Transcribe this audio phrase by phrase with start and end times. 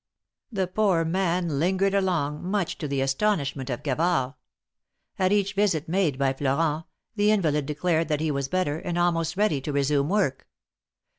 [0.51, 4.33] The poor man lingered along, much to the astonishment of Gavard.
[5.19, 6.85] At each visit made by Florent,
[7.15, 10.47] the invalid declared that he was better, and almost ready to resume work.